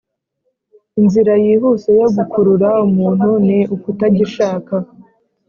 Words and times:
inzira 0.99 1.33
yihuse 1.43 1.89
yo 2.01 2.07
gukurura 2.15 2.69
umuntu 2.85 3.29
ni 3.47 3.59
ukutagishaka. 3.75 4.75